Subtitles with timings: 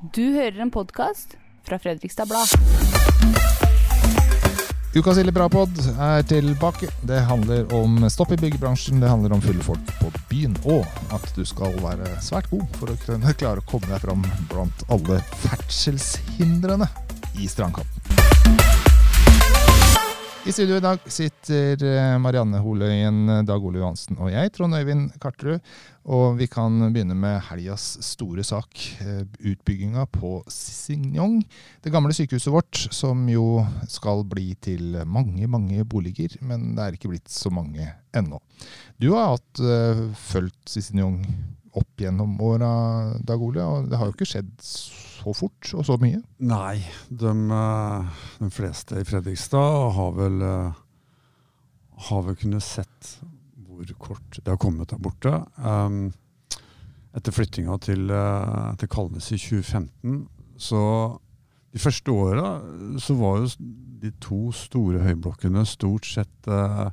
[0.00, 1.34] Du hører en podkast
[1.68, 2.48] fra Fredrikstad Blad.
[4.96, 6.88] Ukas Ille Bra-pod er tilbake.
[7.04, 11.28] Det handler om stopp i byggebransjen, det handler om fulle folk på byen, og at
[11.36, 15.20] du skal være svært god for å kunne klare å komme deg fram blant alle
[15.44, 16.88] ferdselshindrene
[17.36, 18.19] i strandkanten.
[20.50, 25.12] I studio i dag sitter eh, Marianne Holøyen, Dag Ole Johansen og jeg, Trond Øyvind
[25.22, 25.60] Karterud.
[26.10, 31.36] Og vi kan begynne med helgas store sak, eh, utbygginga på Signong.
[31.84, 36.34] Det gamle sykehuset vårt, som jo skal bli til mange, mange boliger.
[36.42, 38.42] Men det er ikke blitt så mange ennå.
[38.98, 39.62] Du har hatt
[40.18, 41.20] fulgt Signon
[41.78, 42.70] opp gjennom åra,
[43.26, 46.22] Dag Ole, og det har jo ikke skjedd så fort og så mye?
[46.42, 47.34] Nei, de,
[48.40, 50.40] de fleste i Fredrikstad har vel,
[52.08, 53.14] har vel kunnet sett
[53.80, 55.32] hvor kort det har kommet der borte.
[55.56, 56.10] Um,
[57.16, 58.10] etter flyttinga til,
[58.78, 60.20] til Kalnes i 2015,
[60.60, 60.82] så
[61.72, 62.50] de første åra
[62.98, 63.50] så var jo
[64.00, 66.90] de to store høyblokkene stort sett uh,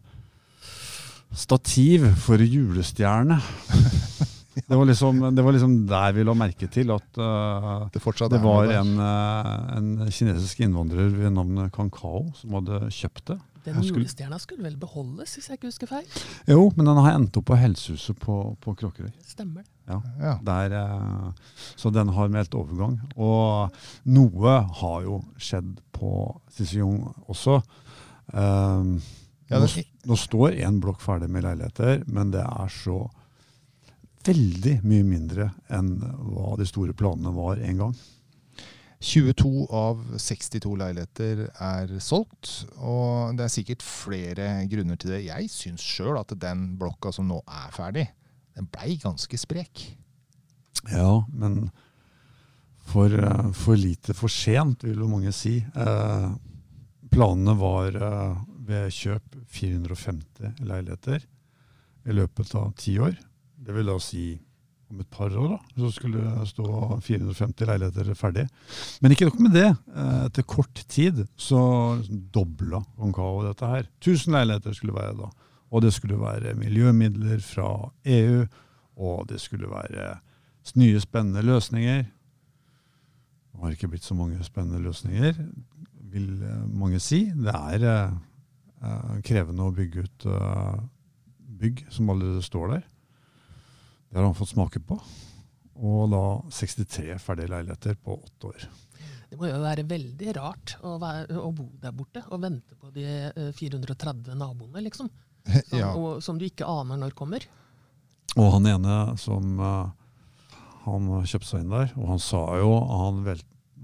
[1.32, 3.40] stativ for julestjerne.
[4.68, 8.40] Det var, liksom, det var liksom der vi la merke til at uh, det, det,
[8.42, 13.38] var en, uh, en, kinesisk innvandrer ved navn Kankao som hadde kjøpt det.
[13.68, 16.06] Den julestjerna skulle vel beholdes, hvis jeg ikke husker feil?
[16.48, 19.12] Jo, men den har endt opp på Helsehuset på, på Kråkerøy.
[19.28, 19.70] Stemmer det.
[19.92, 20.34] Ja, ja.
[20.48, 22.98] Der, uh, så den har meldt overgang.
[23.20, 23.76] Og
[24.08, 26.14] noe har jo skjedd på
[26.56, 27.60] Sisiong også.
[29.48, 29.68] Ja, nå,
[30.08, 33.06] nå står én blokk ferdig med leiligheter, men det er så
[34.28, 37.98] veldig mye mindre enn hva de store planene var en gang.
[38.98, 45.28] 22 av 62 leiligheter er solgt, og det er sikkert flere grunner til det.
[45.28, 48.08] Jeg syns sjøl at den blokka som nå er ferdig,
[48.58, 49.86] den blei ganske sprek.
[50.90, 51.68] Ja, men
[52.88, 55.60] for, eh, for, lite for sent, vil jo mange si.
[55.62, 56.28] Eh,
[57.12, 61.22] planene var eh, ved kjøp 450 leiligheter
[62.08, 63.14] i løpet av ti år.
[63.58, 64.28] Det vil da si
[64.88, 66.66] om et par år, da, så skulle det stå
[67.04, 68.46] 450 leiligheter ferdig.
[69.04, 69.68] Men ikke nok med det.
[69.92, 71.60] Eh, etter kort tid så
[72.08, 73.90] dobla Roncao dette her.
[74.00, 75.32] 1000 leiligheter skulle være da.
[75.68, 78.46] Og det skulle være miljømidler fra EU,
[78.96, 80.14] og det skulle være
[80.80, 82.06] nye, spennende løsninger.
[82.08, 85.36] Det har ikke blitt så mange spennende løsninger,
[86.14, 87.26] vil eh, mange si.
[87.36, 90.30] Det er eh, krevende å bygge ut
[91.58, 92.88] bygg som allerede står der.
[94.10, 94.98] Det har han fått smake på.
[95.78, 96.24] Og da
[96.54, 98.68] 63 ferdige leiligheter på åtte år.
[99.28, 102.90] Det må jo være veldig rart å, være, å bo der borte og vente på
[102.96, 103.06] de
[103.58, 105.12] 430 eh, naboene, liksom.
[105.70, 105.94] Som, ja.
[105.96, 107.46] og, som du ikke aner når kommer.
[108.36, 109.88] Og han ene som uh,
[110.88, 113.22] han kjøpte seg inn der, og han sa jo at han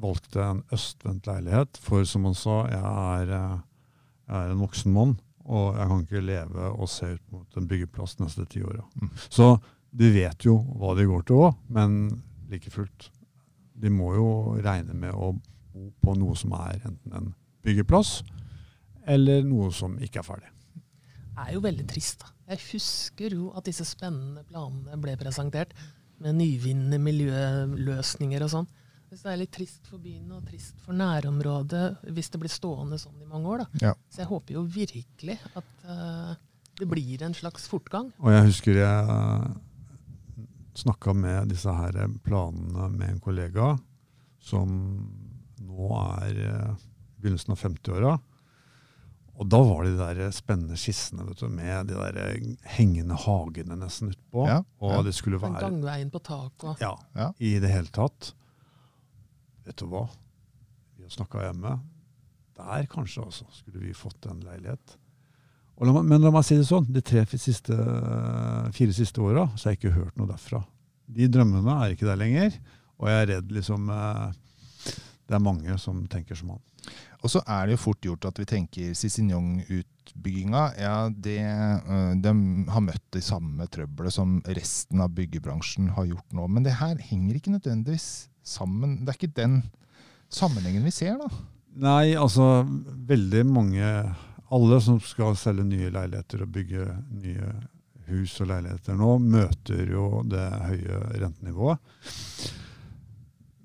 [0.04, 3.62] valgte en østvendt leilighet, for som han sa, jeg er, eh,
[4.28, 5.14] jeg er en voksen mann,
[5.44, 8.84] og jeg kan ikke leve og se ut mot en byggeplass neste ti åra.
[9.00, 9.12] Mm.
[9.28, 9.50] Så
[9.94, 11.98] de vet jo hva de går til òg, men
[12.50, 13.10] like fullt.
[13.78, 14.28] De må jo
[14.64, 15.34] regne med å
[15.74, 17.32] bo på noe som er enten en
[17.66, 18.22] byggeplass,
[19.10, 20.52] eller noe som ikke er ferdig.
[21.34, 22.22] Det er jo veldig trist.
[22.22, 22.30] da.
[22.54, 25.74] Jeg husker jo at disse spennende planene ble presentert,
[26.24, 28.68] med nyvinnende miljøløsninger og sånn.
[29.14, 32.98] Så det er litt trist for byen og trist for nærområdet hvis det blir stående
[33.02, 33.64] sånn i mange år.
[33.66, 33.90] da.
[33.90, 33.92] Ja.
[34.10, 36.32] Så jeg håper jo virkelig at uh,
[36.80, 38.10] det blir en slags fortgang.
[38.24, 39.20] Og jeg husker jeg
[40.74, 43.74] snakka med disse her planene med en kollega
[44.44, 44.72] som
[45.64, 45.90] nå
[46.20, 46.86] er i eh,
[47.22, 48.14] begynnelsen av 50-åra.
[49.34, 52.18] Og da var det de der spennende skissene vet du, med de der
[52.76, 54.46] hengende hagene nesten utpå.
[54.50, 55.00] Ja, og ja.
[55.08, 56.84] det skulle være Gangveien på taket.
[56.84, 58.34] Ja, ja, i det hele tatt.
[59.66, 60.06] Vet du hva?
[60.98, 61.78] Vi har snakka hjemme.
[62.60, 64.98] Der kanskje altså skulle vi fått en leilighet.
[65.82, 67.76] La meg, men la meg si det sånn, de tre siste,
[68.76, 70.62] fire siste åra har jeg ikke hørt noe derfra.
[71.14, 72.54] De drømmene er ikke der lenger,
[73.02, 74.36] og jeg er redd liksom eh,
[75.28, 76.64] det er mange som tenker som han.
[77.24, 80.64] Og så er det jo fort gjort at vi tenker Cicignon-utbygginga.
[80.78, 82.34] Ja, det, eh, de
[82.76, 86.50] har møtt det samme trøbbelet som resten av byggebransjen har gjort nå.
[86.52, 89.00] Men det her henger ikke nødvendigvis sammen.
[89.02, 89.58] Det er ikke den
[90.34, 91.32] sammenhengen vi ser, da.
[91.74, 92.68] Nei, altså
[93.08, 93.88] veldig mange
[94.54, 96.88] alle som skal selge nye leiligheter og bygge
[97.24, 97.54] nye
[98.10, 101.80] hus og leiligheter nå, møter jo det høye rentenivået.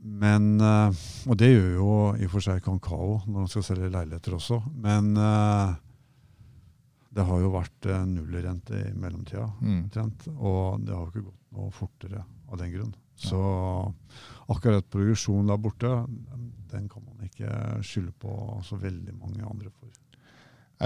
[0.09, 0.95] Men, eh,
[1.29, 4.63] Og det gjør jo i og for seg Kankao når man skal selge leiligheter også.
[4.73, 5.75] Men eh,
[7.13, 9.83] det har jo vært eh, nullrente i mellomtida, mm.
[10.39, 12.95] og det har jo ikke gått noe fortere av den grunn.
[13.19, 13.39] Så
[14.49, 15.91] akkurat progresjonen der borte,
[16.71, 18.33] den kan man ikke skylde på
[18.65, 19.91] så veldig mange andre for.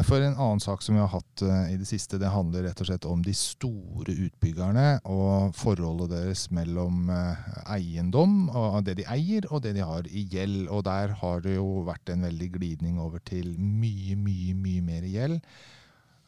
[0.00, 2.80] For En annen sak som vi har hatt eh, i det siste, det handler rett
[2.80, 7.42] og slett om de store utbyggerne og forholdet deres mellom eh,
[7.76, 10.64] eiendom, og det de eier, og det de har i gjeld.
[10.72, 15.04] Og Der har det jo vært en veldig glidning over til mye, mye, mye mer
[15.04, 15.44] gjeld.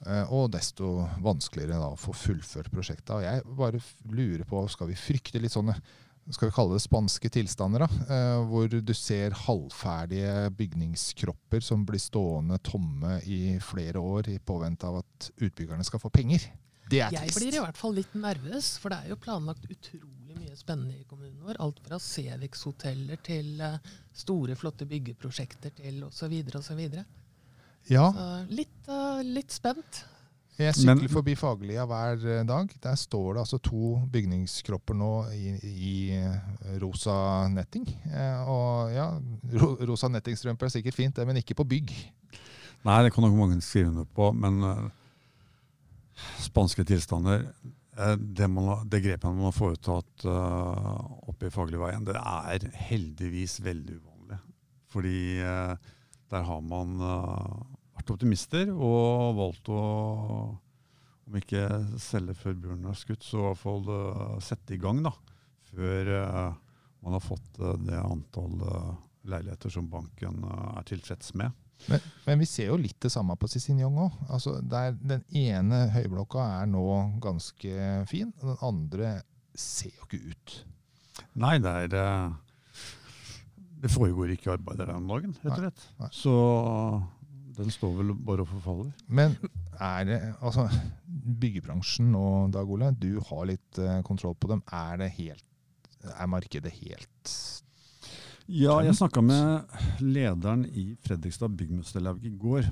[0.05, 3.17] Eh, Og desto vanskeligere da å få fullført prosjektet.
[3.17, 3.81] Og jeg bare
[4.13, 5.79] lurer på, skal vi frykte litt sånne
[6.33, 12.01] skal vi kalle det spanske tilstander, da, eh, hvor du ser halvferdige bygningskropper som blir
[12.01, 16.47] stående tomme i flere år i påvente av at utbyggerne skal få penger.
[16.89, 20.37] Det er Jeg blir i hvert fall litt nervøs, for det er jo planlagt utrolig
[20.37, 21.61] mye spennende i kommunen vår.
[21.65, 26.35] Alt fra Cevix-hoteller til eh, store, flotte byggeprosjekter til osv.
[26.57, 26.83] osv.
[27.93, 28.09] Ja,
[28.49, 30.05] Litt, eh, litt spent.
[30.59, 32.71] Jeg sykler Men- forbi Fagerlia hver eh, dag.
[32.83, 37.87] Der står det altså to bygningskropper nå i, i eh, rosa netting.
[38.07, 39.09] Eh, Og ja,
[39.59, 41.91] ro, rosa nettingstrømper er sikkert fint, det, men ikke på bygg.
[42.85, 44.91] Nei, det kan nok mange skrive under på, men uh,
[46.45, 47.47] spanske tilstander
[48.19, 50.99] det, man det grepet man har foretatt uh,
[51.31, 54.39] oppe i Fagerligveien, det er heldigvis veldig uvanlig.
[54.93, 55.17] Fordi
[56.31, 57.01] der har man
[57.95, 59.81] vært optimister og valgt å
[61.25, 61.65] om ikke
[62.03, 65.13] selge før bjørnen er skutt, så i hvert fall eh, sette i gang da,
[65.71, 66.57] før eh,
[67.05, 68.91] man har fått eh, det antall eh,
[69.33, 71.55] leiligheter som banken er tilfreds med.
[71.89, 74.19] Men, men vi ser jo litt det samme på Cicinjong òg.
[74.29, 76.85] Altså, den ene høyblokka er nå
[77.25, 79.11] ganske fin, og den andre
[79.57, 80.55] ser jo ikke ut.
[81.41, 82.33] Nei, det er
[83.85, 85.89] Det foregår ikke arbeid der om dagen, rett og slett.
[86.15, 86.37] Så
[87.57, 88.93] den står vel bare og forfaller.
[89.07, 89.37] Men
[89.79, 90.69] er det Altså,
[91.41, 94.63] byggebransjen og Dag Ole, du har litt eh, kontroll på dem.
[94.73, 95.45] Er det helt
[96.19, 97.35] Er markedet helt
[98.45, 102.69] Ja, jeg snakka med lederen i Fredrikstad byggmesterlag i går.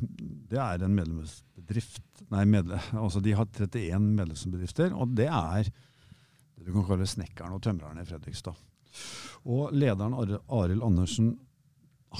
[0.51, 2.03] Det er en medlemsbedrift
[2.33, 7.57] Nei, medle, altså de har 31 medlemsbedrifter, og det er det du kan kalle snekkeren
[7.57, 8.57] og tømreren i Fredrikstad.
[9.49, 11.35] Og lederen Arild Andersen,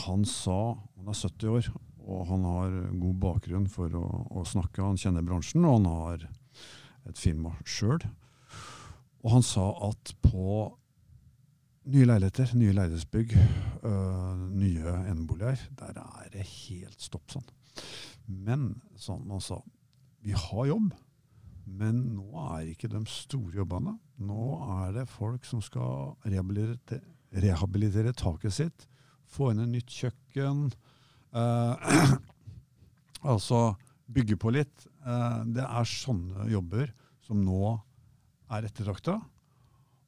[0.07, 1.71] han sa Han er 70 år,
[2.03, 4.83] og han har god bakgrunn for å, å snakke.
[4.83, 6.29] Han kjenner bransjen, og han har
[7.09, 8.03] et firma sjøl.
[9.23, 10.65] Og han sa at på
[11.93, 13.35] nye leiligheter, nye leilighetsbygg,
[13.87, 17.47] øh, nye eneboliger, der er det helt stopp sånn.
[18.27, 18.69] Men
[18.99, 19.59] som han sa,
[20.23, 20.93] vi har jobb,
[21.67, 23.97] men nå er ikke de store jobbene.
[24.23, 24.47] Nå
[24.83, 27.03] er det folk som skal rehabilitere,
[27.33, 28.89] rehabilitere taket sitt,
[29.33, 30.67] få inn et nytt kjøkken,
[31.35, 32.13] eh,
[33.33, 33.63] altså
[34.13, 34.87] bygge på litt.
[35.07, 36.93] Eh, det er sånne jobber
[37.25, 37.77] som nå
[38.53, 39.19] er ettertrakta.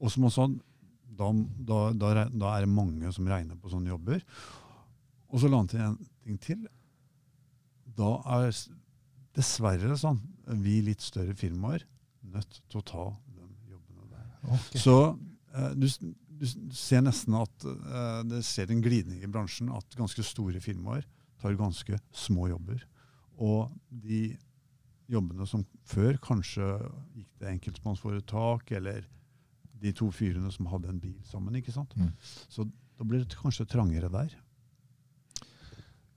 [0.02, 0.48] Og som også,
[1.14, 1.30] da,
[1.70, 4.24] da, da, da er det mange som regner på sånne jobber.
[5.30, 6.64] Og så la han til en ting til.
[7.94, 8.50] Da er
[9.34, 10.20] dessverre sånn,
[10.62, 11.86] vi litt større firmaer
[12.34, 13.04] nødt til å ta
[13.34, 14.28] de jobbene der.
[14.56, 14.82] Okay.
[14.82, 14.96] Så
[15.54, 15.88] eh, du,
[16.40, 21.06] du ser nesten at uh, det ser en glidning i bransjen at ganske store firmaer
[21.40, 22.82] tar ganske små jobber.
[23.42, 24.36] Og de
[25.10, 26.64] jobbene som før kanskje
[27.14, 29.04] gikk til enkeltmannsforetak, eller
[29.84, 31.56] de to fyrene som hadde en bil sammen.
[31.58, 31.92] ikke sant?
[31.98, 32.12] Mm.
[32.48, 32.64] Så
[32.98, 34.32] da blir det kanskje trangere der.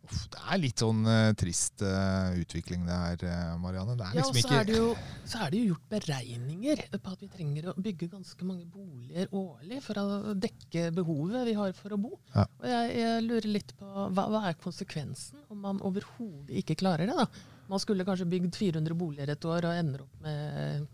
[0.07, 3.97] Uff, det er litt sånn uh, trist uh, utvikling det her, eh, Marianne.
[3.99, 4.85] Det er Ja, liksom så er, det jo,
[5.27, 9.33] så er det jo gjort beregninger på at vi trenger å bygge ganske mange boliger
[9.35, 12.13] årlig for å dekke behovet vi har for å bo.
[12.35, 12.45] Ja.
[12.47, 17.11] Og jeg, jeg lurer litt på hva, hva er konsekvensen om man overhodet ikke klarer
[17.11, 17.17] det?
[17.17, 17.27] da?
[17.67, 20.87] Man skulle kanskje bygd 400 boliger et år og ender opp med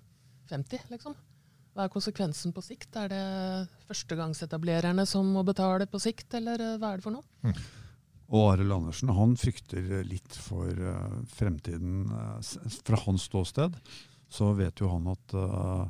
[0.50, 1.14] 50, liksom.
[1.74, 2.98] Hva er konsekvensen på sikt?
[3.02, 3.22] Er det
[3.88, 7.54] førstegangsetablererne som må betale på sikt, eller hva er det for noe?
[8.34, 12.10] Og Arild Andersen han frykter litt for uh, fremtiden.
[12.10, 13.78] eh, fra hans ståsted
[14.34, 15.86] så vet jo han at uh,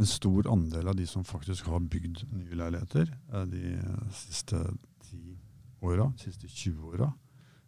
[0.00, 3.76] en stor andel av de som faktisk har bygd nye leiligheter uh, de
[4.16, 4.62] siste
[5.04, 5.36] ti
[5.84, 7.10] åra, de siste 20 åra,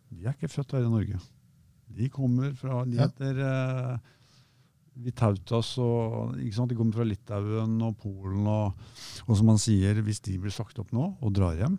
[0.09, 1.21] de er ikke født her i Norge.
[1.97, 3.37] De kommer fra De heter
[4.97, 6.71] Vitautas og ikke sant?
[6.73, 8.47] De kommer fra Litauen og Polen.
[8.49, 8.87] Og,
[9.27, 11.77] og som han sier, hvis de blir sagt opp nå og drar hjem,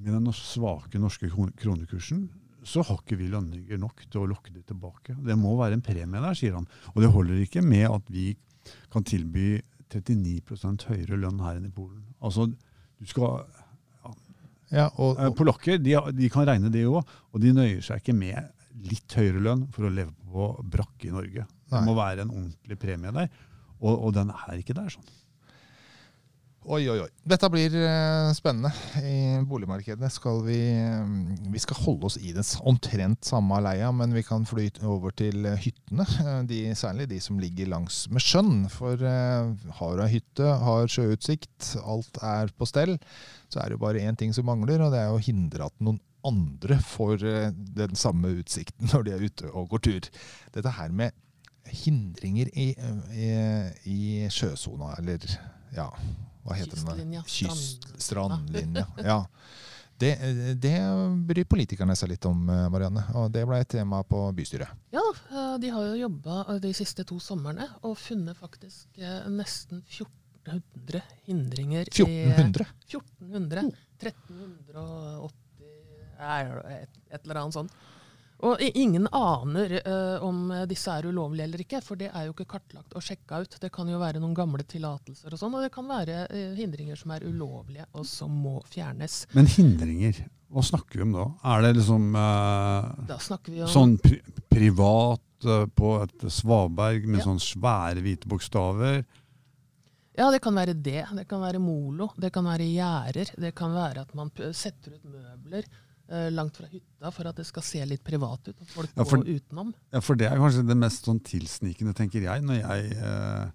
[0.00, 2.28] med den svake norske kronekursen,
[2.66, 5.14] så har ikke vi lønninger nok til å lokke de tilbake.
[5.16, 6.68] Det må være en premie der, sier han.
[6.92, 8.34] Og det holder ikke med at vi
[8.92, 9.54] kan tilby
[9.90, 12.02] 39% høyere lønn her enn i Polen.
[12.22, 13.40] Altså, du skal,
[14.70, 18.02] ja, og, eh, og, Polakker de, de kan regne det òg, og de nøyer seg
[18.02, 18.52] ikke med
[18.90, 21.46] litt høyere lønn for å leve på brakk i Norge.
[21.70, 23.32] Det må være en ordentlig premie der,
[23.80, 24.92] og, og den er ikke der.
[24.92, 25.08] sånn.
[26.68, 27.08] Oi, oi, oi.
[27.24, 28.68] Dette blir eh, spennende.
[29.00, 34.12] I boligmarkedet skal vi eh, Vi skal holde oss i den omtrent samme leia, men
[34.12, 36.04] vi kan fly over til eh, hyttene.
[36.50, 38.68] De, særlig de som ligger langs med sjøen.
[38.68, 42.98] For har du ei hytte, har sjøutsikt, alt er på stell,
[43.48, 45.76] så er det jo bare én ting som mangler, og det er å hindre at
[45.80, 47.24] noen andre får
[47.56, 50.14] den samme utsikten når de er ute og går tur.
[50.52, 51.16] Dette her med
[51.86, 52.74] hindringer i,
[53.16, 53.30] i,
[53.88, 55.24] i sjøsona, eller
[55.72, 55.88] ja,
[56.44, 56.76] hva heter?
[56.78, 58.86] Kystlinja, Kyst, strand- strandlinja.
[59.04, 59.18] Ja.
[60.00, 60.14] Det,
[60.56, 60.72] det
[61.28, 63.02] bryr politikerne seg litt om, eh, Marianne.
[63.20, 64.70] Og det ble et tema på bystyret.
[64.96, 69.82] Ja, eh, de har jo jobba de siste to somrene og funnet faktisk eh, nesten
[69.84, 72.64] 1400 hindringer i 1400!
[72.88, 73.74] 1400.
[74.00, 75.36] 1380
[76.20, 77.76] er et, et eller annet sånt.
[78.40, 82.48] Og ingen aner uh, om disse er ulovlige eller ikke, for det er jo ikke
[82.54, 83.56] kartlagt og sjekka ut.
[83.60, 86.96] Det kan jo være noen gamle tillatelser og sånn, og det kan være uh, hindringer
[86.96, 89.26] som er ulovlige og som må fjernes.
[89.36, 91.26] Men hindringer, hva snakker vi om da?
[91.52, 95.26] Er det liksom uh, sånn pri privat
[95.76, 97.28] på et svaberg med Ja.
[97.30, 99.04] sånn svære hvite bokstaver?
[100.18, 101.06] Ja, det kan være det.
[101.16, 102.10] Det kan være molo.
[102.20, 103.30] Det kan være gjerder.
[103.40, 105.64] Det kan være at man setter ut møbler
[106.34, 108.56] langt fra hytta for at det skal se litt privat ut.
[108.64, 109.72] At folk Ja, for- går utenom.
[109.94, 113.50] Ja, for det er kanskje det mest sånn tilsnikende, tenker jeg, når jeg eh,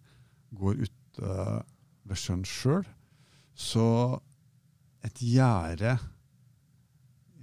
[0.55, 1.33] går ute
[2.05, 2.85] ved sjøen sjøl.
[3.55, 3.85] Så
[5.05, 5.97] et gjerde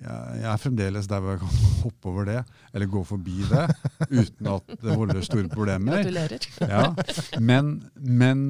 [0.02, 2.40] jeg, jeg er fremdeles der hvor jeg kan hoppe over det,
[2.74, 3.66] eller gå forbi det,
[4.22, 6.00] uten at det volder store problemer.
[6.02, 6.48] Gratulerer.
[6.66, 8.42] Ja, men, men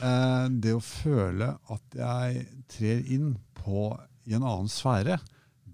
[0.00, 3.90] eh, det å føle at jeg trer inn på,
[4.24, 5.18] i en annen sfære,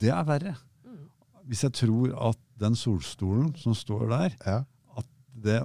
[0.00, 0.54] det er verre.
[0.86, 1.06] Mm.
[1.50, 4.58] Hvis jeg tror at den solstolen som står der, Ja.
[4.98, 5.06] at
[5.44, 5.60] det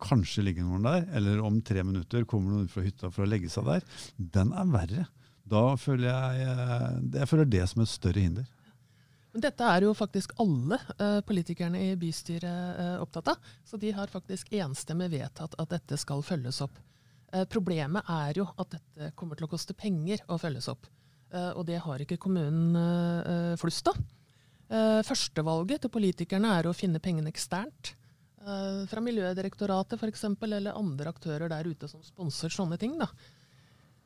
[0.00, 3.28] kanskje ligger noen der, eller om tre minutter kommer noen ut fra hytta for å
[3.28, 3.82] legge seg der,
[4.18, 5.06] den er verre.
[5.50, 8.46] Da føler jeg, eh, jeg føler det som et større hinder.
[9.32, 13.50] Men dette er jo faktisk alle uh, politikerne i bystyret uh, opptatt av.
[13.66, 16.80] Så de har faktisk enstemmig vedtatt at dette skal følges opp.
[17.30, 20.88] Uh, problemet er jo at dette kommer til å koste penger å følges opp.
[21.30, 23.98] Eh, og det har ikke kommunen eh, flust av.
[24.70, 27.94] Eh, Førstevalget til politikerne er å finne pengene eksternt.
[28.40, 32.98] Eh, fra Miljødirektoratet f.eks., eller andre aktører der ute som sponser sånne ting.
[32.98, 33.10] da.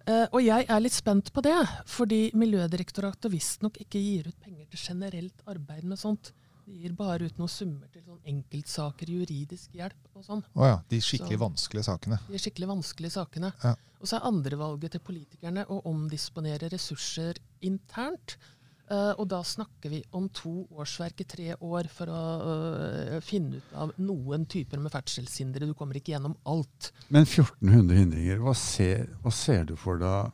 [0.05, 1.57] Eh, og jeg er litt spent på det,
[1.89, 6.35] fordi Miljødirektoratet visstnok ikke gir ut penger til generelt arbeid med sånt.
[6.65, 10.43] De gir bare ut noen summer til sånn enkeltsaker, juridisk hjelp og sånn.
[10.57, 12.19] Oh ja, de skikkelig Så- vanskelige sakene.
[12.31, 13.53] De skikkelig vanskelige sakene.
[13.63, 13.75] Ja.
[14.01, 18.37] Og så er andrevalget til politikerne å omdisponere ressurser internt.
[18.85, 23.57] Uh, og da snakker vi om to årsverk i tre år for å uh, finne
[23.57, 25.65] ut av noen typer med ferdselshindre.
[25.65, 26.91] Du kommer ikke gjennom alt.
[27.09, 30.33] Men 1400 hindringer, hva ser, hva ser du for deg,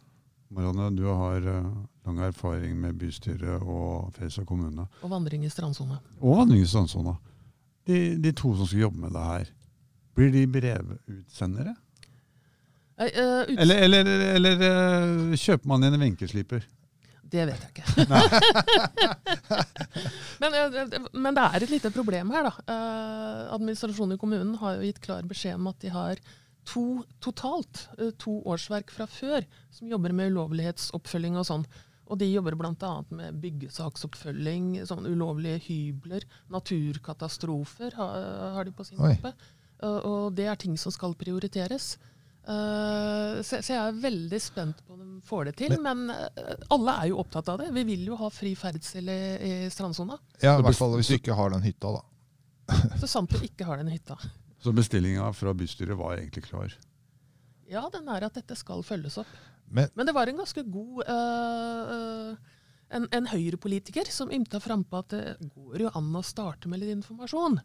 [0.51, 0.89] Marianne?
[0.99, 1.71] Du har eh,
[2.11, 4.87] lang erfaring med bystyret og Fredrikstad kommune.
[5.03, 6.01] Og vandring i strandsone.
[6.21, 7.15] Og vandring i strandsona.
[7.87, 9.53] De, de to som skal jobbe med det her,
[10.19, 11.77] blir de brevutsendere?
[13.01, 16.67] Nei, eh, ut- Eller, eller, eller uh, kjøper man en venkesliper?
[17.31, 18.05] Det vet jeg ikke.
[20.43, 22.53] men, eh, men det er et lite problem her, da.
[22.75, 26.21] Eh, administrasjonen i kommunen har jo gitt klar beskjed om at de har
[26.69, 27.87] to totalt
[28.21, 31.65] to årsverk fra før som jobber med ulovlighetsoppfølging og sånn.
[32.11, 32.93] Og de jobber bl.a.
[33.15, 39.31] med byggesaksoppfølging, sånn ulovlige hybler, naturkatastrofer har, har de på sin mappe.
[39.87, 41.95] Og, og det er ting som skal prioriteres.
[42.41, 45.77] Uh, så, så jeg er veldig spent på om de får det til.
[45.85, 47.71] Men, eh, alle er jo opptatt av det.
[47.77, 50.19] Vi vil jo ha fri ferdsel i, i strandsona.
[50.43, 52.07] Ja, I hvert fall hvis du ikke har den hytta, da.
[53.03, 54.19] Så sant du ikke har den hytta.
[54.61, 56.75] Så bestillinga fra bystyret var egentlig klar.
[57.71, 59.31] Ja, den er at dette skal følges opp.
[59.71, 62.35] Men Men det var en ganske god uh,
[62.91, 66.91] En, en høyrepolitiker som ymta frampå at det går jo an å starte med litt
[66.97, 67.61] informasjon.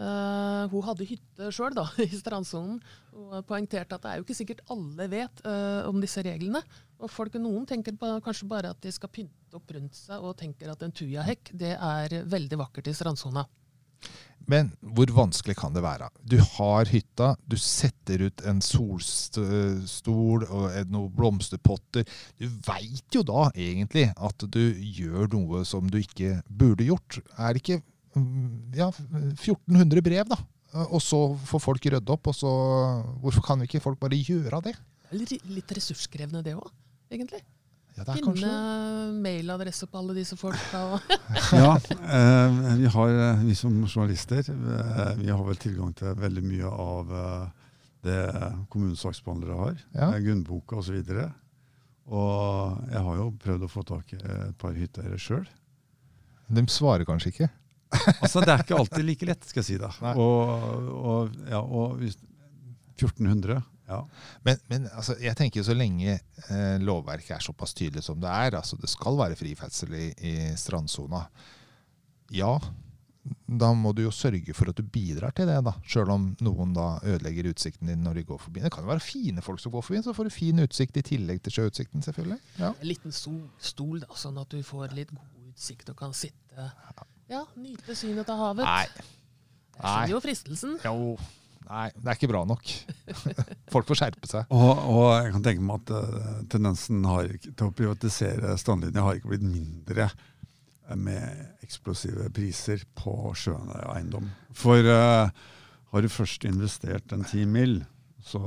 [0.00, 2.78] Uh, hun hadde hytte sjøl i strandsonen
[3.12, 6.62] og poengterte at det er jo ikke sikkert alle vet uh, om disse reglene.
[7.00, 10.36] Og folk, Noen tenker på, kanskje bare at de skal pynte opp rundt seg og
[10.40, 13.44] tenker at en tujahekk det er veldig vakkert i strandsona.
[14.50, 16.08] Men hvor vanskelig kan det være?
[16.26, 22.08] Du har hytta, du setter ut en solstol og noen blomsterpotter.
[22.40, 27.20] Du veit jo da egentlig at du gjør noe som du ikke burde gjort.
[27.36, 27.78] Er det ikke
[28.16, 30.40] mm, ja, 1400 brev, da?
[30.88, 31.18] Og så
[31.50, 32.50] får folk rydde opp, og så
[33.22, 34.76] Hvorfor kan ikke folk bare gjøre det?
[35.14, 36.70] Litt ressurskrevende det òg,
[37.10, 37.42] egentlig.
[37.96, 38.50] Ja, det er Finne kanskje
[39.24, 40.82] mailadresse på alle disse folka.
[40.94, 41.14] Og
[41.60, 46.44] Ja, eh, vi, har, eh, vi som journalister eh, vi har vel tilgang til veldig
[46.46, 47.14] mye av
[48.06, 48.18] det
[48.72, 49.80] kommunens saksbehandlere har.
[49.92, 50.10] Ja.
[50.24, 51.00] Grunnboka osv.
[52.10, 55.44] Og jeg har jo prøvd å få tak i et par hytteeiere sjøl.
[56.50, 57.50] De svarer kanskje ikke.
[58.22, 59.90] Altså, det er ikke alltid like lett, skal jeg si da.
[60.14, 62.14] Og, og, ja, og hvis,
[63.00, 63.58] 1400,
[63.90, 64.00] ja.
[64.46, 68.30] Men, men altså, jeg tenker jo så lenge eh, lovverket er såpass tydelig som det
[68.30, 71.24] er, altså det skal være fri ferdsel i, i strandsona,
[72.30, 72.54] ja,
[73.46, 75.74] da må du jo sørge for at du bidrar til det, da.
[75.86, 78.62] Sjøl om noen da ødelegger utsikten din når de går forbi.
[78.64, 81.04] Det kan jo være fine folk som går forbi, så får du fin utsikt i
[81.10, 82.38] tillegg til sjøutsikten, selvfølgelig.
[82.62, 82.72] Ja.
[82.72, 86.70] En liten solstol, da, sånn at du får litt god utsikt og kan sitte
[87.30, 88.66] Ja, nyte synet av havet.
[88.66, 89.10] Nei.
[89.76, 90.72] Jeg skjønner jo fristelsen.
[90.84, 90.96] Jo.
[91.68, 92.70] Nei, det er ikke bra nok.
[93.74, 94.48] Folk får skjerpe seg.
[94.50, 99.04] Og, og jeg kan tenke meg at eh, tendensen har, ikke- til å privatisere strandlinja
[99.06, 100.08] har ikke blitt mindre
[100.98, 104.26] med eksplosive priser på sjønær eiendom.
[104.58, 105.30] For uh,
[105.92, 107.76] har du først investert en ti mil,
[108.26, 108.40] så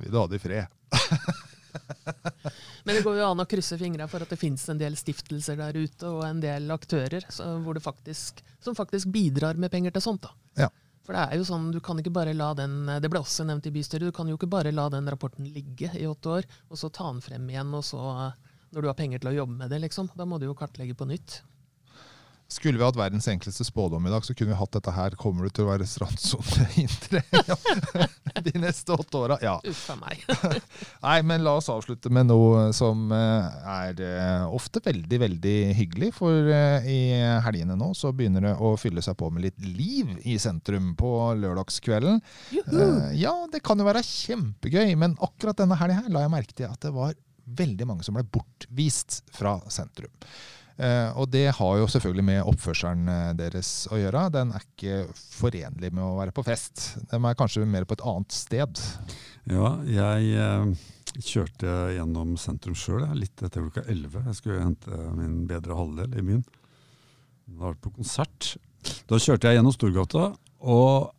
[0.00, 0.72] Vil du ha det i fred?
[2.86, 5.58] Men det går jo an å krysse fingra for at det finnes en del stiftelser
[5.60, 9.92] der ute, og en del aktører så, hvor det faktisk, som faktisk bidrar med penger
[9.96, 10.24] til sånt.
[10.24, 10.32] da.
[10.64, 10.70] Ja.
[11.06, 13.68] For det er jo sånn, du kan ikke bare la den, det ble også nevnt
[13.70, 16.80] i bystyret, du kan jo ikke bare la den rapporten ligge i åtte år, og
[16.80, 18.00] så ta den frem igjen, og så,
[18.74, 20.10] når du har penger til å jobbe med det, liksom.
[20.18, 21.38] Da må du jo kartlegge på nytt.
[22.48, 25.16] Skulle vi hatt verdens enkleste spådom i dag, så kunne vi hatt dette her.
[25.18, 27.56] Kommer du til å være strandsone inntre ja.
[28.46, 29.38] de neste åtte åra?
[29.42, 29.56] Ja.
[29.66, 30.22] Uff a meg.
[31.06, 36.12] Nei, men la oss avslutte med noe som eh, er eh, ofte veldig, veldig hyggelig.
[36.20, 37.00] For eh, i
[37.48, 41.12] helgene nå så begynner det å fylle seg på med litt liv i sentrum på
[41.42, 42.22] lørdagskvelden.
[42.54, 42.82] Juhu!
[43.18, 46.70] Ja, det kan jo være kjempegøy, men akkurat denne helga her la jeg merke til
[46.70, 50.12] at det var veldig mange som ble bortvist fra sentrum.
[50.76, 54.26] Eh, og det har jo selvfølgelig med oppførselen eh, deres å gjøre.
[54.34, 56.98] Den er ikke forenlig med å være på fest.
[57.08, 58.82] De er kanskje mer på et annet sted.
[59.48, 64.26] Ja, jeg eh, kjørte gjennom sentrum sjøl litt etter klokka 11.
[64.28, 66.44] Jeg skulle hente min bedre halvdel i byen.
[67.46, 68.56] Da var på konsert.
[69.08, 70.26] Da kjørte jeg gjennom Storgata
[70.66, 71.12] og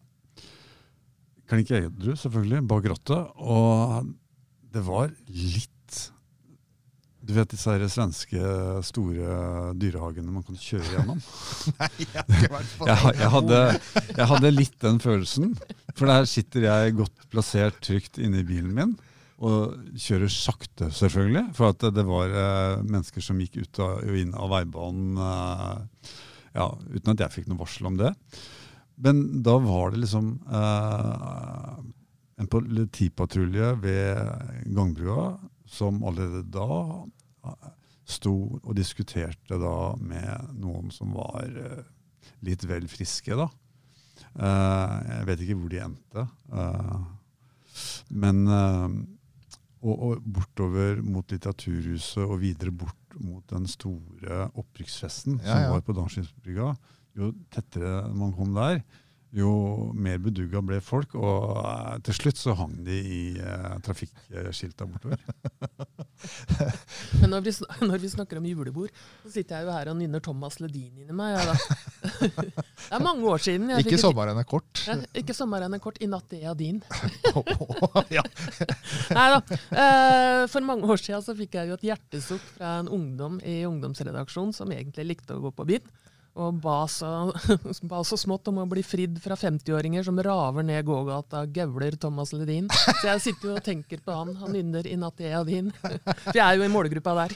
[1.47, 3.33] klink edru, selvfølgelig, bak rattet.
[3.41, 4.13] Og
[4.75, 5.73] det var litt
[7.27, 8.51] Du vet disse her svenske
[8.87, 11.19] store dyrehagene man kan kjøre gjennom?
[11.81, 13.59] Nei, jeg har ikke vært på jeg, jeg, hadde,
[14.13, 15.51] jeg hadde litt den følelsen.
[15.97, 18.95] For der sitter jeg godt plassert trygt inne i bilen min.
[19.43, 21.43] Og kjører sakte, selvfølgelig.
[21.57, 26.15] For at det var eh, mennesker som gikk ut av, og inn av veibanen eh,
[26.57, 28.13] ja, uten at jeg fikk noe varsel om det.
[29.03, 31.75] Men da var det liksom eh,
[32.39, 35.35] en politipatrulje ved gangbrua
[35.67, 36.81] som allerede da
[38.07, 41.83] sto og diskuterte da med noen som var eh,
[42.47, 43.49] litt vel friske, da.
[44.37, 46.27] Eh, jeg vet ikke hvor de endte.
[46.53, 46.97] Eh,
[48.09, 55.75] men og, og bortover mot Litteraturhuset og videre bort mot den store opprykksfesten Ja, som
[55.75, 56.71] var på Dalskinnsbrygga.
[57.17, 58.81] Jo tettere man kom der,
[59.35, 61.15] jo mer bedugga ble folk.
[61.19, 65.19] Og eh, til slutt så hang de i uh, trafikkskilta bortover.
[67.21, 70.23] Men når vi, når vi snakker om julebord, så sitter jeg jo her og nynner
[70.23, 71.35] Thomas Ledin inni meg.
[71.35, 71.55] Ja, da.
[72.47, 73.69] det er mange år siden.
[73.73, 74.83] jeg Ikke fikk sommeren er kort.
[74.87, 76.01] Ja, ikke sommeren er kort.
[76.01, 76.81] I natt er jeg din.
[78.17, 78.25] ja.
[79.17, 79.41] Nei da.
[79.83, 83.59] Eh, for mange år siden så fikk jeg jo et hjertesukk fra en ungdom i
[83.67, 85.95] ungdomsredaksjonen som egentlig likte å gå på byen.
[86.37, 87.09] Og ba så,
[87.91, 92.33] ba så smått om å bli fridd fra 50-åringer som raver ned gågata, gauler Thomas
[92.35, 92.69] Ledin.
[92.69, 94.35] Så jeg sitter jo og tenker på han.
[94.41, 95.71] Han nynner 'I natt er jeg din'.
[95.81, 97.35] For jeg er jo i målgruppa der.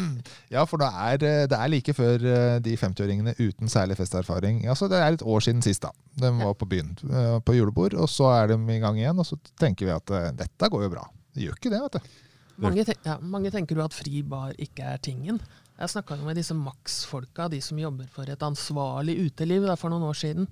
[0.54, 4.64] ja, for det er, eh, det er like før eh, de 50-åringene uten særlig festerfaring.
[4.66, 5.94] Altså, det er et år siden sist da.
[6.20, 9.22] De var på byen eh, på julebord, og så er de i gang igjen.
[9.22, 11.06] Og så tenker vi at dette går jo bra.
[11.30, 12.18] Det gjør ikke det, vet du.
[12.60, 15.38] Mange, ten ja, mange tenker jo at fri bar ikke er tingen.
[15.80, 20.04] Jeg snakka med disse Max-folka, de som jobber for et ansvarlig uteliv da, for noen
[20.10, 20.48] år siden.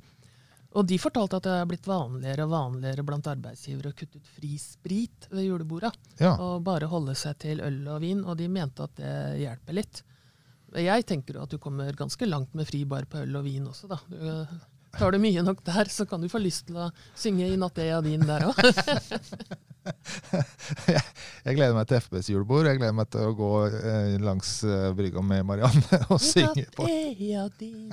[0.77, 4.31] Og de fortalte at det er blitt vanligere og vanligere blant arbeidsgivere å kutte ut
[4.39, 5.91] fri sprit ved juleborda.
[6.21, 6.33] Ja.
[6.45, 9.13] Og bare holde seg til øl og vin, og de mente at det
[9.43, 10.03] hjelper litt.
[10.77, 13.69] Jeg tenker jo at du kommer ganske langt med fri bar på øl og vin
[13.69, 14.01] også, da.
[14.09, 14.19] Du,
[14.99, 17.79] tar du mye nok der, så kan du få lyst til å synge 'I natt
[17.79, 18.59] jeg din' der òg.
[21.49, 22.67] Jeg gleder meg til FBs julebord.
[22.69, 26.85] Jeg gleder meg til å gå eh, langs eh, brygga med Marianne og synge på.
[27.59, 27.89] din.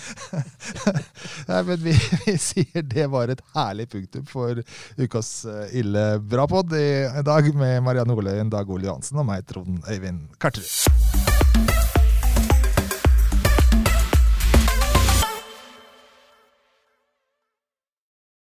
[1.48, 1.94] Nei, men vi,
[2.26, 4.62] vi sier det var et herlig punktum for
[5.00, 9.44] ukas eh, Ille bra pod i dag med Marianne Oløyen, Dag Ole Johansen og meg,
[9.48, 11.89] Trond Øyvind Karterud.